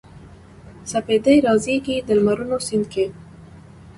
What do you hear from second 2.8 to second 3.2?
کې